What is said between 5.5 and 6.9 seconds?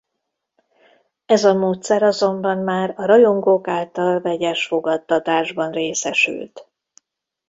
részesült.